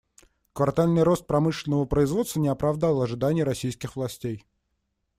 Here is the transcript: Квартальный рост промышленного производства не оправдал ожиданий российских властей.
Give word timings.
Квартальный 0.53 1.03
рост 1.03 1.27
промышленного 1.27 1.85
производства 1.85 2.39
не 2.39 2.47
оправдал 2.47 3.03
ожиданий 3.03 3.43
российских 3.43 3.95
властей. 3.95 4.47